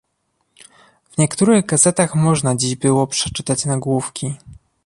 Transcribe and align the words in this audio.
W 1.11 1.17
niektórych 1.17 1.65
gazetach 1.65 2.15
można 2.15 2.55
dziś 2.55 2.75
było 2.75 3.07
przeczytać 3.07 3.65
nagłówki 3.65 4.35